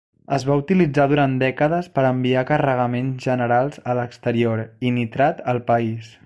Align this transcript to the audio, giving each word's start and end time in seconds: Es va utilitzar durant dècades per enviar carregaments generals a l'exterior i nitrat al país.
Es 0.35 0.43
va 0.51 0.55
utilitzar 0.61 1.03
durant 1.11 1.35
dècades 1.43 1.89
per 1.97 2.05
enviar 2.09 2.43
carregaments 2.53 3.27
generals 3.27 3.79
a 3.93 3.97
l'exterior 4.01 4.65
i 4.91 4.95
nitrat 4.97 5.45
al 5.55 5.63
país. 5.71 6.11